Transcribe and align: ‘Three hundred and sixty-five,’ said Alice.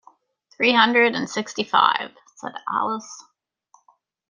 ‘Three 0.57 0.71
hundred 0.73 1.13
and 1.13 1.29
sixty-five,’ 1.29 2.09
said 2.35 2.53
Alice. 2.73 3.23